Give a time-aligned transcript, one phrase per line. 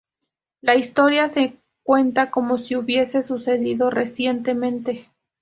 [0.61, 5.11] La historia se cuenta como si hubiese sucedido recientemente.